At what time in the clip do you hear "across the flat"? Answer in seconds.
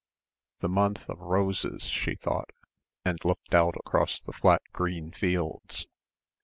3.77-4.63